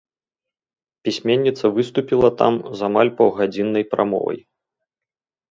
[1.07, 4.43] Пісьменніца выступіла там з амаль паўгадзіннай прамовай.